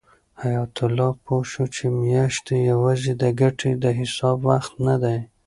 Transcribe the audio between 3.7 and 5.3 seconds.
د حساب وخت نه دی.